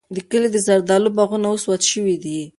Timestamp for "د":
0.15-0.17, 0.53-0.57